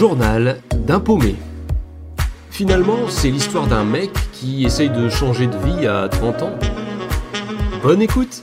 [0.00, 1.34] journal d'un paumé.
[2.50, 6.58] Finalement, c'est l'histoire d'un mec qui essaye de changer de vie à 30 ans.
[7.82, 8.42] Bonne écoute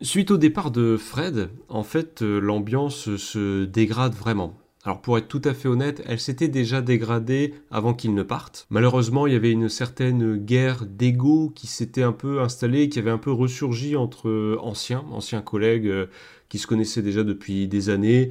[0.00, 4.54] Suite au départ de Fred, en fait, euh, l'ambiance se dégrade vraiment.
[4.86, 8.68] Alors pour être tout à fait honnête, elle s'était déjà dégradée avant qu'il ne parte.
[8.70, 13.10] Malheureusement, il y avait une certaine guerre d'ego qui s'était un peu installée, qui avait
[13.10, 16.06] un peu ressurgi entre anciens, anciens collègues euh,
[16.48, 18.30] qui se connaissaient déjà depuis des années.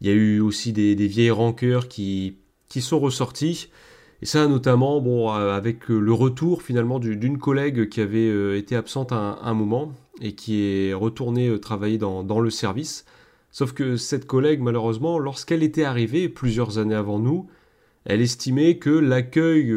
[0.00, 2.36] Il y a eu aussi des, vieilles rancœurs qui,
[2.68, 3.68] qui sont ressorties.
[4.22, 8.76] Et ça, notamment, bon, euh, avec le retour finalement d'une collègue qui avait euh, été
[8.76, 13.06] absente un, moment et qui est retournée euh, travailler dans, dans, le service.
[13.50, 17.48] Sauf que cette collègue, malheureusement, lorsqu'elle était arrivée plusieurs années avant nous,
[18.04, 19.74] elle estimait que l'accueil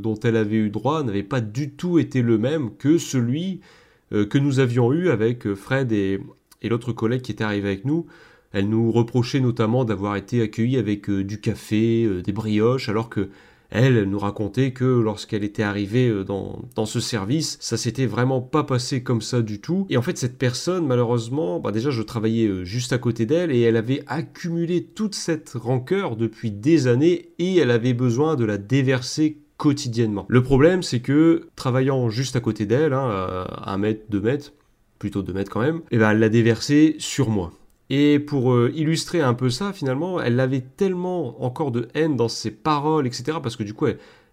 [0.00, 3.62] dont elle avait eu droit n'avait pas du tout été le même que celui
[4.10, 6.20] que nous avions eu avec Fred et,
[6.64, 8.06] et l'autre collègue qui était arrivé avec nous.
[8.50, 13.30] Elle nous reprochait notamment d'avoir été accueillis avec du café, des brioches, alors que
[13.74, 18.62] elle, nous racontait que lorsqu'elle était arrivée euh, dans, ce service, ça s'était vraiment pas
[18.62, 19.86] passé comme ça du tout.
[19.90, 23.50] Et en fait, cette personne, malheureusement, bah déjà, je travaillais euh, juste à côté d'elle
[23.50, 28.44] et elle avait accumulé toute cette rancœur depuis des années et elle avait besoin de
[28.44, 30.24] la déverser quotidiennement.
[30.28, 34.52] Le problème, c'est que travaillant juste à côté d'elle, hein, un mètre, deux mètres,
[34.98, 37.52] plutôt deux mètres quand même, et eh ben, elle l'a déversé sur moi.
[37.90, 42.28] Et pour euh, illustrer un peu ça, finalement, elle avait tellement encore de haine dans
[42.28, 43.86] ses paroles, etc., parce que du coup,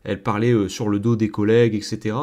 [0.03, 2.15] elle, parlait euh, sur le dos des collègues, etc.,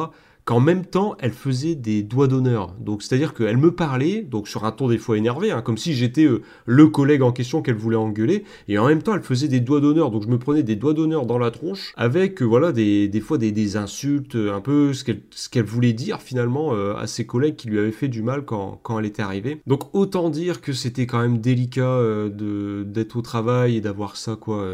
[0.45, 2.75] qu'en même temps, elle faisait des doigts d'honneur.
[2.79, 5.93] Donc, c'est-à-dire qu'elle me parlait, donc sur un ton des fois énervé, hein, comme si
[5.93, 9.47] j'étais euh, le collègue en question qu'elle voulait engueuler, et en même temps, elle faisait
[9.47, 10.11] des doigts d'honneur.
[10.11, 13.19] Donc, je me prenais des doigts d'honneur dans la tronche, avec, euh, voilà, des, des
[13.19, 17.25] fois des, insultes, euh, un peu ce qu'elle ce qu'elle voulait dire finalement à ses
[17.25, 19.61] collègues qui lui avaient fait du mal quand, quand elle était arrivée.
[19.67, 24.35] Donc, autant dire que c'était quand même délicat de d'être au travail et d'avoir ça,
[24.35, 24.65] quoi,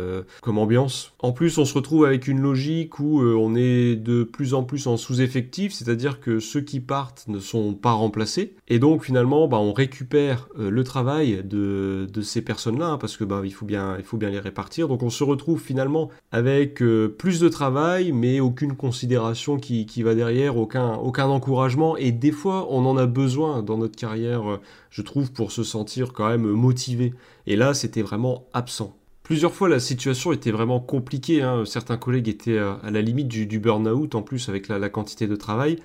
[0.42, 1.14] comme ambiance.
[1.20, 4.88] En plus, on se retrouve avec une logique où on est de plus en plus
[4.88, 8.56] en sous-effectif c'est-à-dire que ceux qui partent ne sont pas remplacés.
[8.68, 13.24] Et donc finalement, bah, on récupère euh, le travail de, ces personnes-là, hein, parce que
[13.24, 14.88] bah, il, faut bien, les répartir.
[14.88, 20.16] Donc on se retrouve finalement avec euh, plus de travail, mais aucune considération qui, va
[20.16, 21.98] derrière, aucun, aucun encouragement.
[21.98, 25.64] Et des fois, on en a besoin dans notre carrière, euh, je trouve, pour se
[25.64, 27.14] sentir quand même motivé.
[27.48, 28.96] Et là, c'était vraiment absent.
[29.26, 31.42] Plusieurs fois, la situation était vraiment compliquée.
[31.42, 31.66] Hein.
[31.66, 35.78] Certains collègues étaient à la limite du, burn-out, en plus avec la, quantité de travail.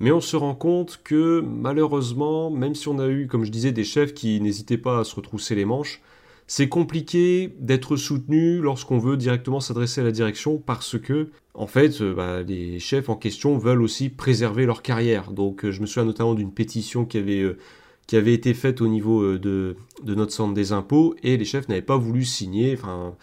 [0.00, 3.70] Mais on se rend compte que malheureusement, même si on a eu, comme je disais,
[3.70, 6.00] des chefs qui n'hésitaient pas à se retrousser les manches,
[6.46, 12.00] c'est compliqué d'être soutenu lorsqu'on veut directement s'adresser à la direction parce que, en fait,
[12.00, 15.32] euh, bah, les chefs en question veulent aussi préserver leur carrière.
[15.32, 17.58] Donc, euh, je me souviens notamment d'une pétition qui avait euh,
[18.06, 21.44] qui avait été faite au niveau euh, de, de, notre centre des impôts et les
[21.44, 23.14] chefs n'avaient pas voulu signer, enfin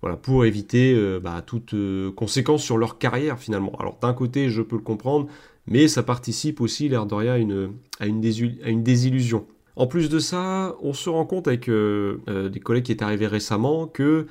[0.00, 3.72] voilà, pour éviter euh, bah, toute euh, conséquence sur leur carrière finalement.
[3.78, 5.28] Alors d'un côté, je peux le comprendre,
[5.66, 8.22] mais ça participe aussi, l'air de rien, à une, à une,
[8.64, 9.46] à une désillusion.
[9.76, 13.86] En plus de ça, on se rend compte avec des collègues qui étaient arrivés récemment
[13.86, 14.26] que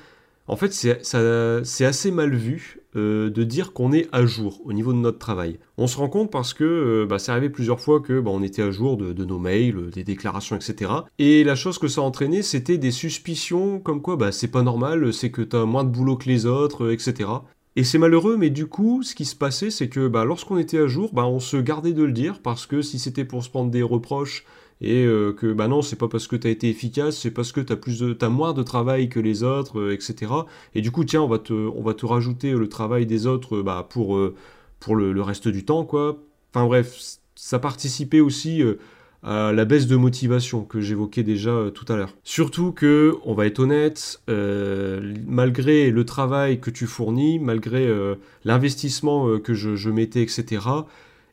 [0.46, 4.92] en fait, c'est assez mal vu euh, de dire qu'on est à jour au niveau
[4.92, 5.58] de notre travail.
[5.78, 8.42] On se rend compte parce que euh, bah, c'est arrivé plusieurs fois que bah, on
[8.42, 10.92] était à jour de, nos mails, des déclarations, etc.
[11.18, 14.62] Et la chose que ça a entraîné, c'était des suspicions comme quoi bah, c'est pas
[14.62, 17.30] normal, c'est que t'as moins de boulot que les autres, euh, etc.
[17.76, 20.86] Et c'est malheureux, mais du coup, ce qui se passait, c'est que lorsqu'on était à
[20.86, 23.82] jour, on se gardait de le dire, parce que si c'était pour se prendre des
[23.82, 24.44] reproches,
[24.82, 27.52] et euh, que bah non, c'est pas parce que tu as été efficace, c'est parce
[27.52, 30.32] que tu as, plus de, as moins de travail que les autres, euh, etc.
[30.74, 33.62] Et du coup, tiens, on va te, on va te rajouter le travail des autres
[33.62, 34.34] bah, pour, euh,
[34.80, 36.18] pour le, reste du temps, quoi.
[36.52, 36.98] Enfin bref,
[37.36, 38.62] ça participait aussi
[39.22, 42.14] à la baisse de motivation que j'évoquais déjà tout à l'heure.
[42.24, 44.20] Surtout que, on va être honnête,
[45.26, 47.88] malgré le travail que tu fournis, malgré
[48.44, 50.60] l'investissement que je mettais, etc.,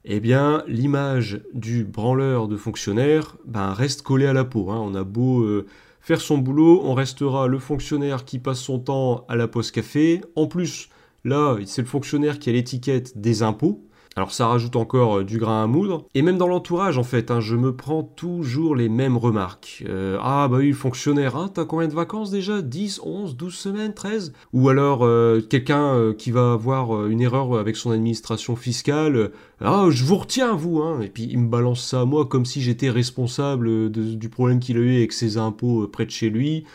[0.06, 4.72] eh bien, l'image du branleur de fonctionnaire ben, reste collée à la peau.
[4.72, 4.80] Hein.
[4.82, 5.66] On a beau euh,
[6.00, 10.22] faire son boulot, on restera le fonctionnaire qui passe son temps à la poste café.
[10.36, 10.90] En plus,
[11.26, 13.89] là, c'est le fonctionnaire qui a l'étiquette des impôts.
[14.16, 16.06] Alors ça rajoute encore euh, du grain à moudre.
[16.16, 19.84] Et même dans l'entourage, en fait, hein, je me prends toujours les mêmes remarques.
[19.88, 22.62] Euh, ah bah oui, fonctionnaire, hein, t'as combien de vacances déjà?
[22.62, 27.76] 10, 11, 12 semaines, 13 Ou alors euh, quelqu'un qui va avoir une erreur avec
[27.76, 29.32] son administration fiscale.
[29.62, 31.02] ah, je vous retiens, vous hein.
[31.02, 34.82] Et puis il me balance ça moi comme si j'étais responsable du problème qu'il a
[34.82, 36.66] eu avec ses impôts près de chez lui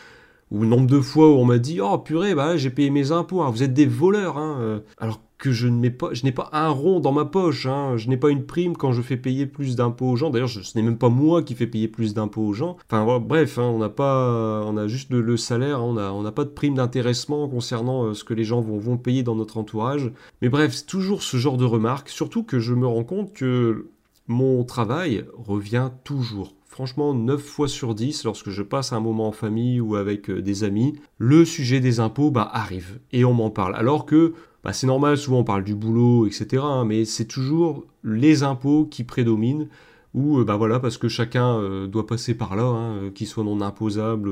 [0.51, 3.11] ou le nombre de fois où on m'a dit oh purée bah j'ai payé mes
[3.11, 4.81] impôts hein, vous êtes des voleurs hein.
[4.99, 7.65] alors que je n'ai pas, je n'ai pas un rond dans ma poche.
[7.65, 7.97] Hein.
[7.97, 10.29] Je n'ai pas une prime quand je fais payer plus d'impôts aux gens.
[10.29, 12.77] D'ailleurs, ce n'est même pas moi qui fais payer plus d'impôts aux gens.
[12.89, 15.79] Enfin bref, hein, on n'a pas, on a juste le, salaire.
[15.79, 16.11] Hein.
[16.13, 19.23] on n'a pas de prime d'intéressement concernant euh, ce que les gens vont, vont payer
[19.23, 20.11] dans notre entourage.
[20.41, 22.09] Mais bref, c'est toujours ce genre de remarques.
[22.09, 23.89] Surtout que je me rends compte que
[24.27, 26.55] mon travail revient toujours.
[26.75, 30.41] Franchement, 9 fois sur 10, lorsque je passe un moment en famille ou avec euh,
[30.41, 33.77] des amis, le sujet des impôts bah, arrive et on m'en parle.
[33.77, 36.63] Alors que bah, c'est normal, souvent on parle du boulot, etc.
[36.65, 39.69] Hein, mais c'est toujours les impôts qui prédominent
[40.13, 43.45] ou euh, bah voilà parce que chacun euh, doit passer par là, hein, qu'il soit
[43.45, 44.29] non imposable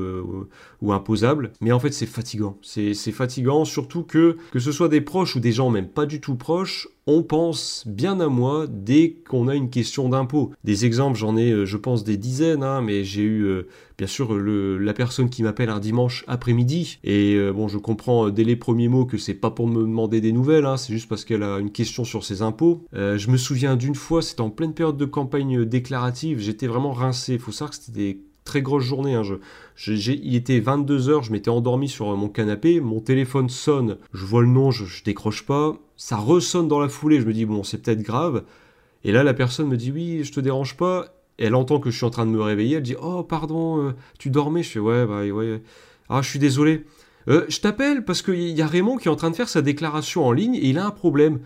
[0.82, 1.50] ou imposable.
[1.62, 5.40] Mais en fait c'est fatigant, c'est fatigant surtout que que ce soit des proches ou
[5.40, 9.54] des gens même pas du tout proches, on pense bien à moi dès qu'on a
[9.54, 10.52] une question d'impôt.
[10.64, 13.62] Des exemples, j'en ai, je pense, des dizaines, hein, mais j'ai eu,
[13.98, 18.44] bien sûr, le, la personne qui m'appelle un dimanche après-midi, et bon, je comprends dès
[18.44, 21.24] les premiers mots que c'est pas pour me demander des nouvelles, hein, c'est juste parce
[21.24, 22.84] qu'elle a une question sur ses impôts.
[22.92, 27.34] je me souviens d'une fois, c'était en pleine période de campagne déclarative, j'étais vraiment rincé.
[27.34, 29.14] Il faut savoir que c'était des très grosses journées.
[29.14, 29.22] Hein.
[29.86, 34.48] il était 22h, je m'étais endormi sur mon canapé, mon téléphone sonne, je vois le
[34.48, 38.02] nom, je, décroche pas, ça ressonne dans la foulée, je me dis bon c'est peut-être
[38.02, 38.44] grave.
[39.02, 41.06] Et là la personne me dit oui, je te dérange pas.
[41.38, 43.92] elle entend que je suis en train de me réveiller, elle dit oh pardon, euh,
[44.18, 44.62] tu dormais?
[44.62, 45.62] Je fais ouais bah ouais.
[46.08, 46.84] Ah je suis désolé.
[47.28, 49.62] Euh, je t'appelle parce qu'il y a Raymond qui est en train de faire sa
[49.62, 51.40] déclaration en ligne et il a un problème.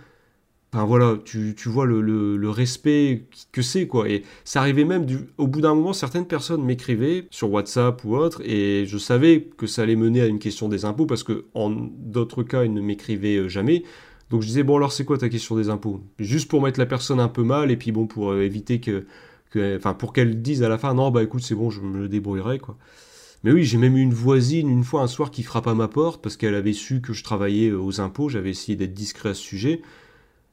[0.73, 4.09] Enfin voilà, tu, vois le, respect que c'est quoi.
[4.09, 5.06] Et ça arrivait même
[5.38, 9.67] au bout d'un moment, certaines personnes m'écrivaient sur WhatsApp ou autre, et je savais que
[9.67, 12.82] ça allait mener à une question des impôts parce que en d'autres cas, ils ne
[12.82, 13.82] m'écrivaient euh, jamais.
[14.31, 16.03] Donc je disais bon alors c'est quoi ta question des impôts?
[16.19, 19.06] Juste pour mettre la personne un peu mal et puis bon pour euh, éviter que,
[19.76, 22.59] enfin pour qu'elle dise à la fin non bah écoute c'est bon je me débrouillerai
[22.59, 22.76] quoi.
[23.44, 25.88] Mais oui, j'ai même eu une voisine une fois un soir qui frappe à ma
[25.88, 28.29] porte parce qu'elle avait su que je travaillais euh, aux impôts.
[28.29, 29.81] J'avais essayé d'être discret à ce sujet.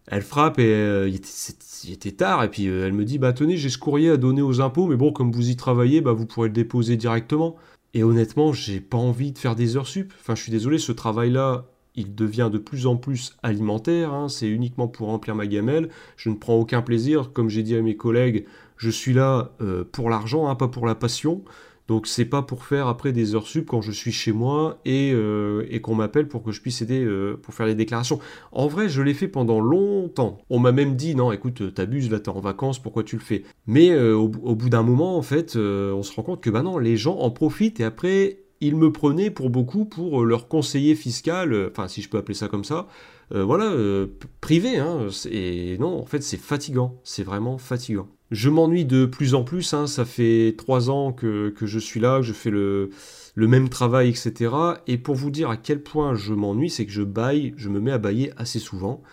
[0.08, 3.58] Elle frappe et euh, il, était, tard et puis euh, elle me dit bah tenez
[3.58, 6.26] j'ai ce courrier à donner aux impôts mais bon comme vous y travaillez bah vous
[6.26, 7.56] pourrez le déposer directement.
[7.94, 10.14] Et honnêtement j'ai pas envie de faire des heures sup.
[10.20, 11.66] Enfin je suis désolé ce travail là
[11.96, 14.28] il devient de plus en plus alimentaire, hein.
[14.30, 17.82] c'est uniquement pour remplir ma gamelle, je ne prends aucun plaisir, comme j'ai dit à
[17.82, 18.46] mes collègues,
[18.78, 21.44] je suis là euh, pour l'argent, hein, pas pour la passion,
[21.88, 25.12] donc c'est pas pour faire après des heures sup quand je suis chez moi et,
[25.14, 28.20] euh, et qu'on m'appelle pour que je puisse aider euh, pour faire les déclarations.
[28.52, 30.40] En vrai, je l'ai fait pendant longtemps.
[30.50, 33.44] On m'a même dit non, écoute, t'abuses là, t'es en vacances, pourquoi tu le fais?
[33.68, 36.80] Mais euh, au, bout d'un moment, en fait, on se rend compte que bah non,
[36.80, 41.68] les gens en profitent et après ils me prenaient pour beaucoup pour leur conseiller fiscal,
[41.70, 42.88] enfin si je peux appeler ça comme ça,
[43.32, 43.74] voilà,
[44.42, 44.78] privé.
[44.78, 48.08] Hein, et non, en fait c'est fatigant, c'est vraiment fatigant.
[48.32, 49.86] Je m'ennuie de plus en plus, hein.
[49.86, 52.90] ça fait trois ans que, je suis là, que je fais le,
[53.36, 54.52] même travail, etc.
[54.88, 57.80] Et pour vous dire à quel point je m'ennuie, c'est que je baille, je me
[57.80, 59.04] mets à bailler assez souvent.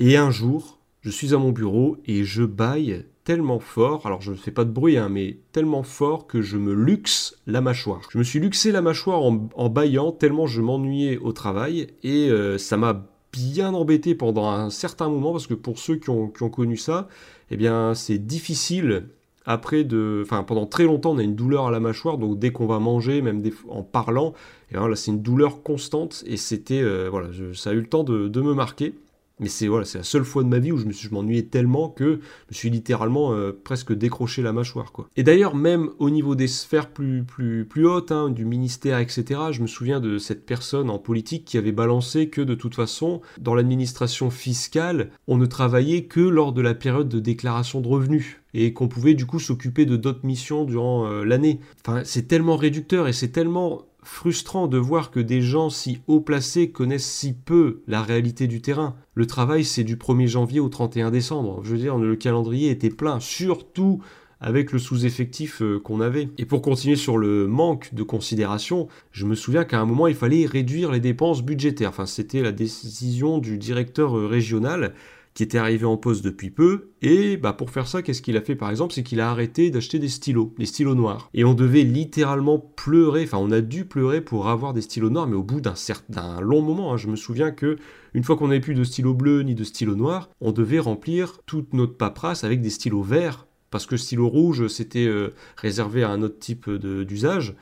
[0.00, 4.32] Et un jour, je suis à mon bureau et je baille tellement fort, alors je
[4.32, 8.00] ne fais pas de bruit, hein, mais tellement fort que je me luxe la mâchoire.
[8.10, 12.58] Je me suis luxé la mâchoire en, baillant tellement je m'ennuyais au travail et euh,
[12.58, 16.76] ça m'a bien embêté pendant un certain moment parce que pour ceux qui ont, connu
[16.76, 17.08] ça,
[17.50, 19.06] eh bien c'est difficile
[19.44, 22.52] après de, enfin pendant très longtemps on a une douleur à la mâchoire donc dès
[22.52, 24.34] qu'on va manger même en parlant,
[24.70, 27.88] et eh là c'est une douleur constante et c'était euh, voilà ça a eu le
[27.88, 28.94] temps de me marquer.
[29.42, 32.04] Mais c'est la seule fois de ma vie où je me suis m'ennuyais tellement que
[32.04, 34.92] je me suis littéralement euh, presque décroché la mâchoire.
[35.16, 39.40] Et d'ailleurs même au niveau des sphères plus plus plus hautes, hein, du ministère etc.
[39.50, 43.20] Je me souviens de cette personne en politique qui avait balancé que de toute façon
[43.40, 48.38] dans l'administration fiscale on ne travaillait que lors de la période de déclaration de revenus
[48.54, 51.60] et qu'on pouvait du coup s'occuper de d'autres missions durant euh, l'année.
[51.84, 56.20] Enfin c'est tellement réducteur et c'est tellement frustrant de voir que des gens si haut
[56.20, 58.96] placés connaissent si peu la réalité du terrain.
[59.14, 61.60] Le travail, c'est du 1er janvier au 31 décembre.
[61.64, 64.02] Je veux dire, le calendrier était plein, surtout
[64.42, 66.28] avec le sous-effectif euh, qu'on avait.
[66.36, 70.16] Et pour continuer sur le manque de considération, je me souviens qu'à un moment, il
[70.16, 71.90] fallait réduire les dépenses budgétaires.
[71.90, 74.94] Enfin, c'était la décision du directeur euh, régional
[75.34, 78.42] qui était arrivé en poste depuis peu, et bah pour faire ça, qu'est-ce qu'il a
[78.42, 81.30] fait par exemple C'est qu'il a arrêté d'acheter des stylos, des stylos noirs.
[81.32, 85.26] Et on devait littéralement pleurer, enfin on a dû pleurer pour avoir des stylos noirs,
[85.26, 86.96] mais au bout d'un certain long moment, hein.
[86.96, 87.76] je me souviens que
[88.14, 91.38] une fois qu'on n'avait plus de stylos bleus ni de stylos noirs, on devait remplir
[91.46, 96.10] toute notre paperasse avec des stylos verts, parce que stylo rouge c'était euh, réservé à
[96.10, 97.54] un autre type d'usage.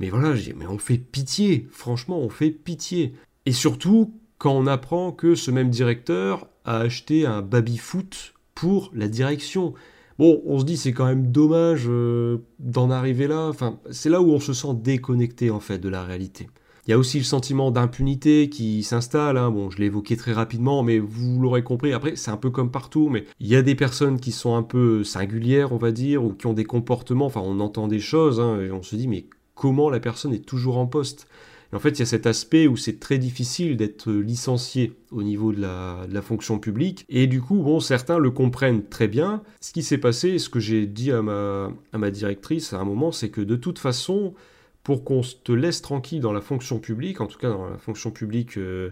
[0.00, 3.12] Mais voilà, mais on fait pitié, franchement on fait pitié.
[3.44, 9.08] Et surtout, quand on apprend que ce même directeur a acheté un baby-foot pour la
[9.08, 9.74] direction.
[10.18, 13.48] Bon, on se dit c'est quand même dommage euh, d'en arriver là.
[13.48, 16.48] Enfin, c'est là où on se sent déconnecté en fait de la réalité.
[16.86, 19.36] Il y a aussi le sentiment d'impunité qui s'installe.
[19.36, 19.52] Hein.
[19.52, 21.92] Bon, je l'ai évoqué très rapidement, mais vous l'aurez compris.
[21.92, 24.64] Après, c'est un peu comme partout, mais il y a des personnes qui sont un
[24.64, 27.26] peu singulières, on va dire, ou qui ont des comportements.
[27.26, 30.44] Enfin, on entend des choses hein, et on se dit, mais comment la personne est
[30.44, 31.28] toujours en poste?
[31.74, 35.52] En fait, il y a cet aspect où c'est très difficile d'être licencié au niveau
[35.52, 37.06] de la, fonction publique.
[37.08, 39.42] Et du coup, bon, certains le comprennent très bien.
[39.60, 43.30] Ce qui s'est passé, ce que j'ai dit à ma, directrice à un moment, c'est
[43.30, 44.34] que de toute façon,
[44.82, 48.10] pour qu'on te laisse tranquille dans la fonction publique, en tout cas dans la fonction
[48.10, 48.90] publique euh,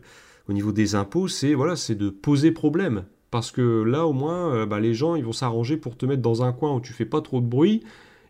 [0.49, 3.05] au niveau des impôts, c'est voilà, c'est de poser problème.
[3.31, 6.23] Parce que là, au moins, euh, bah, les gens, ils vont s'arranger pour te mettre
[6.23, 7.83] dans un coin où tu fais pas trop de bruit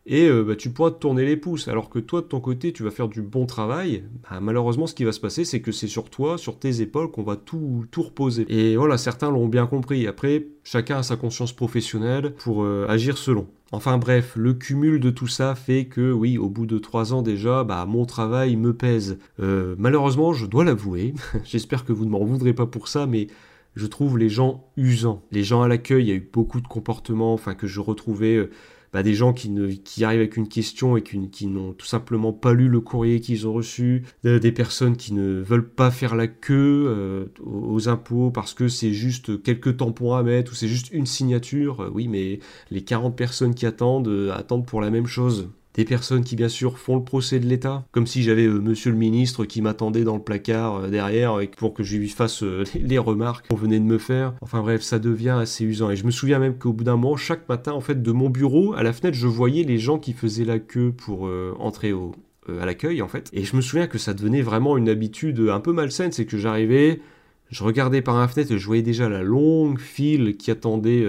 [0.06, 1.68] et euh, bah, tu pourras te tourner les pouces.
[1.68, 4.04] Alors que toi, de ton côté, tu vas faire du bon travail.
[4.28, 7.10] Bah, malheureusement, ce qui va se passer, c'est que c'est sur toi, sur tes épaules,
[7.10, 8.46] qu'on va tout, tout reposer.
[8.48, 10.06] Et voilà, certains l'ont bien compris.
[10.06, 13.46] Après, chacun a sa conscience professionnelle pour euh, agir selon.
[13.72, 17.22] Enfin bref, le cumul de tout ça fait que oui, au bout de trois ans
[17.22, 19.18] déjà, bah, mon travail me pèse.
[19.38, 21.14] Euh, malheureusement, je dois l'avouer,
[21.44, 23.28] j'espère que vous ne m'en voudrez pas pour ça, mais
[23.76, 25.22] je trouve les gens usants.
[25.30, 28.48] Les gens à l'accueil, il y a eu beaucoup de comportements enfin, que je retrouvais
[28.92, 32.32] bah, des gens qui, ne, qui arrivent avec une question et qui, n'ont tout simplement
[32.32, 36.26] pas lu le courrier qu'ils ont reçu, des personnes qui ne veulent pas faire la
[36.26, 40.90] queue euh, aux impôts parce que c'est juste quelques tampons à mettre ou c'est juste
[40.92, 41.80] une signature.
[41.80, 45.50] Euh, oui, mais les 40 personnes qui attendent euh, attendent pour la même chose.
[45.74, 48.90] Des personnes qui bien sûr font le procès de l'État, comme si j'avais euh, monsieur
[48.90, 52.64] le ministre qui m'attendait dans le placard euh, derrière pour que je lui fasse euh,
[52.74, 54.34] les remarques qu'on venait de me faire.
[54.40, 55.90] Enfin bref, ça devient assez usant.
[55.90, 58.30] Et je me souviens même qu'au bout d'un moment, chaque matin, en fait, de mon
[58.30, 62.12] bureau, à la fenêtre, je voyais les gens qui faisaient la queue pour entrer au,
[62.48, 63.30] à l'accueil en fait.
[63.32, 66.36] Et je me souviens que ça devenait vraiment une habitude un peu malsaine, c'est que
[66.36, 67.00] j'arrivais,
[67.50, 71.06] je regardais par la fenêtre et je voyais déjà la longue file qui attendait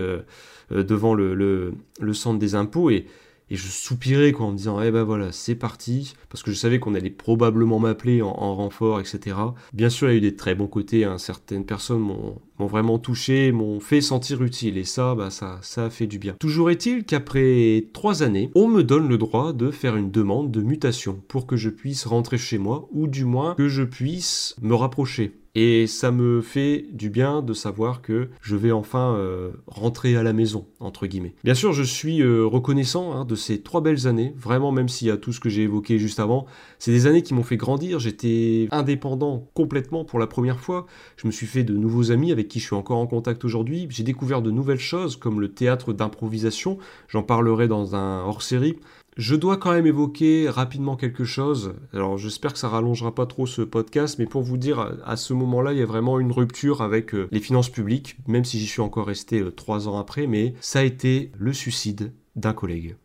[0.70, 3.06] devant le, le, centre des impôts et
[3.52, 6.56] et je soupirais quoi, en me disant, eh ben voilà, c'est parti, parce que je
[6.56, 9.36] savais qu'on allait probablement m'appeler en, renfort, etc.
[9.74, 11.18] Bien sûr, il y a eu des très bons côtés, hein.
[11.18, 16.08] certaines personnes m'ont vraiment touché, m'ont fait sentir utile, et ça, bah, ça, ça fait
[16.08, 16.36] du bien.
[16.40, 20.62] Toujours est-il qu'après trois années, on me donne le droit de faire une demande de
[20.62, 24.76] mutation pour que je puisse rentrer chez moi, ou du moins que je puisse me
[24.76, 30.16] rapprocher et ça me fait du bien de savoir que je vais enfin euh, rentrer
[30.16, 31.36] à la maison, entre guillemets.
[31.44, 35.08] Bien sûr, je suis euh, reconnaissant hein, de ces trois belles années, vraiment, même s'il
[35.08, 36.46] y a tout ce que j'ai évoqué juste avant.
[36.80, 40.86] C'est des années qui m'ont fait grandir, j'étais indépendant complètement pour la première fois.
[41.18, 43.88] Je me suis fait de nouveaux amis avec qui je suis encore en contact aujourd'hui.
[43.90, 46.78] J'ai découvert de nouvelles choses comme le théâtre d'improvisation,
[47.08, 48.78] j'en parlerai dans un hors-série.
[49.18, 51.74] Je dois quand même évoquer rapidement quelque chose.
[51.94, 55.34] Alors j'espère que ça rallongera pas trop ce podcast, mais pour vous dire, à ce
[55.34, 58.68] moment-là, il y a vraiment une rupture avec euh, les finances publiques, même si j'y
[58.68, 62.96] suis encore resté euh, trois ans après, mais ça a été le suicide d'un collègue.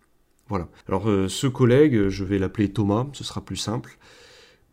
[0.48, 0.68] Voilà.
[0.88, 3.96] Alors euh, ce collègue, je vais l'appeler Thomas, ce sera plus simple.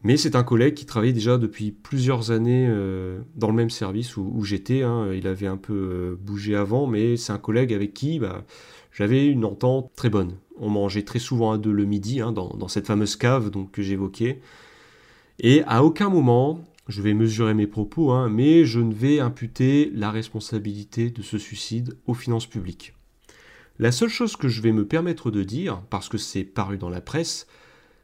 [0.03, 2.67] Mais c'est un collègue qui travaillait déjà depuis plusieurs années
[3.35, 4.83] dans le même service où, j'étais.
[4.83, 5.13] Hein.
[5.13, 8.43] Il avait un peu bougé avant, mais c'est un collègue avec qui bah,
[8.93, 10.37] j'avais une entente très bonne.
[10.57, 14.39] On mangeait très souvent à deux le midi, hein, dans, cette fameuse cave que j'évoquais.
[15.39, 19.89] Et à aucun moment, je vais mesurer mes propos, hein, mais je ne vais imputer
[19.93, 22.93] la responsabilité de ce suicide aux finances publiques.
[23.79, 26.89] La seule chose que je vais me permettre de dire, parce que c'est paru dans
[26.89, 27.47] la presse,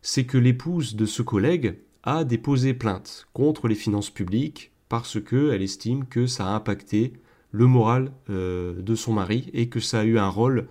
[0.01, 5.62] c'est que l'épouse de ce collègue a déposé plainte contre les finances publiques parce qu'elle
[5.62, 7.13] estime que ça a impacté
[7.51, 10.68] le moral euh, de son mari et que ça a eu un rôle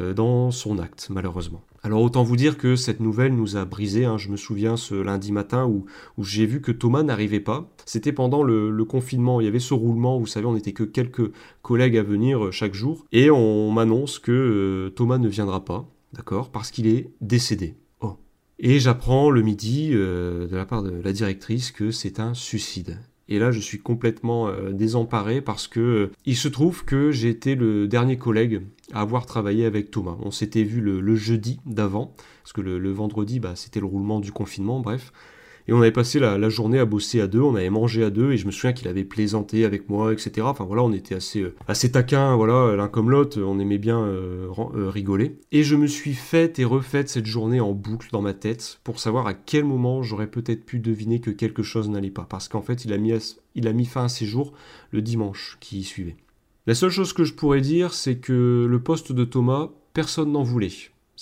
[0.00, 1.62] euh, dans son acte, malheureusement.
[1.82, 4.04] Alors autant vous dire que cette nouvelle nous a brisé.
[4.04, 4.16] Hein.
[4.16, 5.84] Je me souviens ce lundi matin où,
[6.22, 7.70] j'ai vu que Thomas n'arrivait pas.
[7.84, 9.40] C'était pendant le, confinement.
[9.40, 10.18] Il y avait ce roulement.
[10.18, 13.04] Vous savez, on n'était que quelques collègues à venir euh, chaque jour.
[13.12, 17.74] Et on m'annonce que Thomas ne viendra pas, d'accord, parce qu'il est décédé.
[18.62, 22.98] Et j'apprends le midi de la part de la directrice que c'est un suicide.
[23.32, 27.28] Et là, je suis complètement euh, désemparé parce que euh, il se trouve que j'ai
[27.28, 30.16] été le dernier collègue à avoir travaillé avec Thomas.
[30.20, 34.32] On s'était vu le, jeudi d'avant, parce que le, vendredi, bah, c'était le roulement du
[34.32, 35.12] confinement, bref.
[35.68, 38.32] Et on avait passé la, journée à bosser à deux, on avait mangé à deux,
[38.32, 40.42] et je me souviens qu'il avait plaisanté avec moi, etc.
[40.42, 44.00] Enfin voilà, on était assez, euh, assez taquins, voilà, l'un comme l'autre, on aimait bien
[44.00, 45.38] euh, euh, rigoler.
[45.52, 48.98] Et je me suis faite et refaite cette journée en boucle dans ma tête pour
[48.98, 52.26] savoir à quel moment j'aurais peut-être pu deviner que quelque chose n'allait pas.
[52.28, 53.12] Parce qu'en fait, il a, mis
[53.54, 54.52] il a mis fin à ses jours
[54.90, 56.16] le dimanche qui suivait.
[56.66, 60.44] La seule chose que je pourrais dire, c'est que le poste de Thomas, personne n'en
[60.44, 60.70] voulait.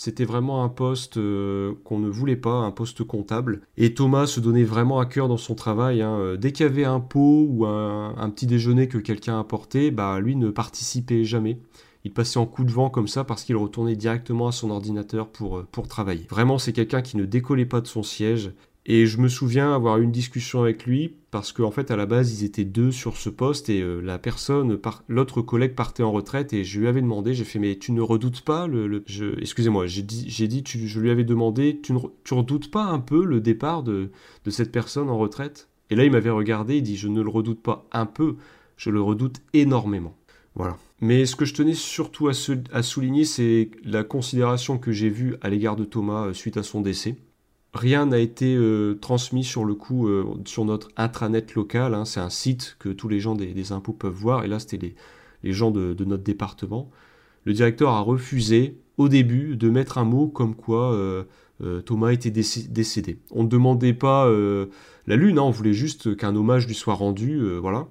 [0.02, 3.60] C'était vraiment un poste euh, qu'on ne voulait pas, un poste comptable.
[3.76, 6.00] Et Thomas se donnait vraiment à cœur dans son travail.
[6.00, 6.14] Hein.
[6.14, 10.18] Euh, dès qu'il y avait un pot ou un, petit déjeuner que quelqu'un apportait, bah,
[10.18, 11.60] lui ne participait jamais.
[12.04, 15.28] Il passait en coup de vent comme ça parce qu'il retournait directement à son ordinateur
[15.28, 16.26] pour, euh, pour travailler.
[16.30, 18.52] Vraiment, c'est quelqu'un qui ne décollait pas de son siège
[18.86, 22.06] Et je me souviens avoir eu une discussion avec lui parce qu'en fait à la
[22.06, 26.10] base ils étaient deux sur ce poste et euh, la personne, l'autre collègue partait en
[26.10, 29.04] retraite et je lui avais demandé, j'ai fait mais tu ne redoutes pas le,
[29.38, 33.00] excusez-moi, j'ai dit, j'ai dit je lui avais demandé tu ne tu redoutes pas un
[33.00, 34.10] peu le départ de,
[34.44, 35.68] de cette personne en retraite?
[35.90, 38.36] Et là il m'avait regardé, il dit je ne le redoute pas un peu,
[38.76, 40.16] je le redoute énormément.
[40.54, 40.76] Voilà.
[41.00, 42.32] Mais ce que je tenais surtout à,
[42.72, 46.62] à souligner, c'est la considération que j'ai vue à l'égard de Thomas euh, suite à
[46.62, 47.16] son décès.
[47.72, 51.94] Rien n'a été euh, transmis sur le coup euh, sur notre intranet local.
[51.94, 52.04] Hein.
[52.04, 54.44] C'est un site que tous les gens des, impôts peuvent voir.
[54.44, 54.94] Et là, c'était
[55.42, 56.90] les, gens de, notre département.
[57.44, 61.24] Le directeur a refusé au début de mettre un mot comme quoi euh,
[61.82, 63.18] Thomas était décédé.
[63.30, 64.28] On ne demandait pas
[65.06, 65.42] la lune, hein.
[65.42, 67.40] on voulait juste qu'un hommage lui soit rendu.
[67.60, 67.86] voilà.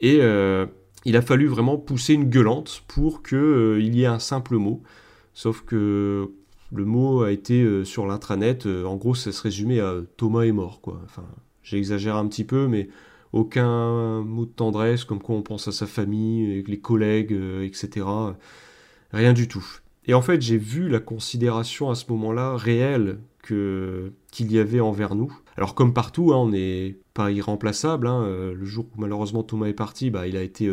[0.00, 0.20] Et
[1.06, 4.82] il a fallu vraiment pousser une gueulante pour qu'il y ait un simple mot.
[5.32, 6.30] Sauf que
[6.72, 10.42] le mot a été euh, sur l'intranet, euh, en gros ça se résumait à Thomas
[10.42, 11.00] est mort, quoi.
[11.04, 11.24] Enfin,
[11.62, 12.88] j'exagère un petit peu, mais
[13.32, 18.06] aucun mot de tendresse, comme quoi on pense à sa famille, les collègues, euh, etc.
[19.12, 19.64] Rien du tout.
[20.06, 24.80] Et en fait, j'ai vu la considération à ce moment-là réelle que qu'il y avait
[24.80, 25.36] envers nous.
[25.56, 28.06] Alors comme partout, hein, on n'est pas irremplaçable.
[28.06, 30.72] Hein, le jour où malheureusement Thomas est parti, bah, il a été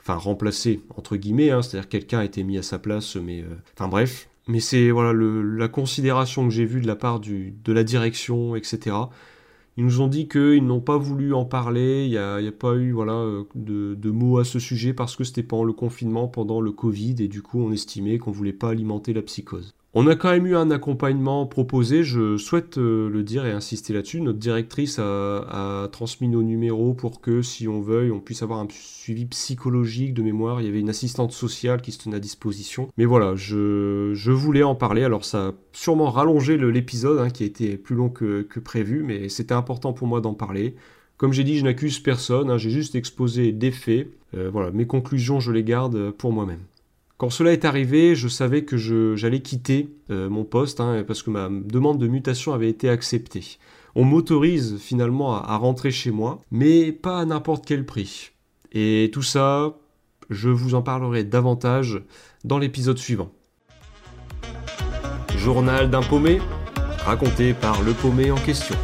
[0.00, 3.88] enfin remplacé entre guillemets, hein, c'est-à-dire quelqu'un a été mis à sa place, mais enfin
[3.88, 7.84] bref, mais c'est voilà la considération que j'ai vue de la part du, de la
[7.84, 8.96] direction, etc.
[9.76, 12.92] Ils nous ont dit qu'ils n'ont pas voulu en parler, il n'y a, pas eu
[12.92, 16.60] voilà, euh, de, de, mots à ce sujet parce que c'était pendant le confinement, pendant
[16.60, 19.72] le Covid, et du coup on estimait qu'on voulait pas alimenter la psychose.
[19.94, 23.92] On a quand même eu un accompagnement proposé, je souhaite euh, le dire et insister
[23.92, 24.22] là-dessus.
[24.22, 28.66] Notre directrice a, transmis nos numéros pour que, si on veuille, on puisse avoir un
[28.70, 30.62] suivi psychologique de mémoire.
[30.62, 32.88] Il y avait une assistante sociale qui se tenait à disposition.
[32.96, 35.04] Mais voilà, je, voulais en parler.
[35.04, 39.28] Alors ça a sûrement rallongé l'épisode, hein, qui a été plus long que, prévu, mais
[39.28, 40.74] c'était important pour moi d'en parler.
[41.18, 44.08] Comme j'ai dit, je n'accuse personne, hein, j'ai juste exposé des faits.
[44.34, 46.60] Euh, voilà, mes conclusions, je les garde pour moi-même.
[47.22, 51.30] Quand cela est arrivé, je savais que j'allais quitter euh, mon poste hein, parce que
[51.30, 53.58] ma demande de mutation avait été acceptée.
[53.94, 58.32] On m'autorise finalement à, rentrer chez moi, mais pas à n'importe quel prix.
[58.72, 59.76] Et tout ça,
[60.30, 62.02] je vous en parlerai davantage
[62.42, 63.30] dans l'épisode suivant.
[65.36, 66.40] Journal d'un paumé,
[67.04, 68.74] raconté par le paumé en question.